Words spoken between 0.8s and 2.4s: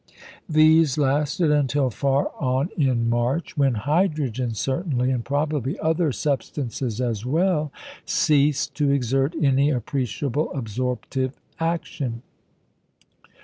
lasted until far